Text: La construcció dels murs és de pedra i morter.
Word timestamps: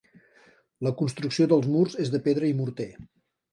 La 0.87 0.93
construcció 1.01 1.47
dels 1.53 1.69
murs 1.75 1.99
és 2.07 2.11
de 2.17 2.25
pedra 2.31 2.51
i 2.55 2.59
morter. 2.65 2.91